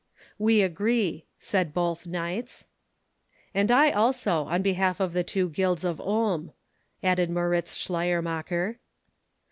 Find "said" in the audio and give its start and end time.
1.37-1.75